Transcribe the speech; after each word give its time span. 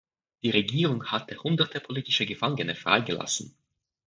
Die 0.41 0.49
Regierung 0.49 1.05
hatte 1.11 1.37
hunderte 1.43 1.79
politische 1.79 2.25
Gefangene 2.25 2.73
frei 2.73 3.01
gelassen. 3.01 3.53